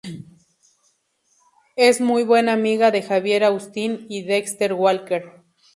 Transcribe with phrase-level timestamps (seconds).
[1.75, 5.43] Es muy buen amiga de Xavier Austin y Dexter Walker.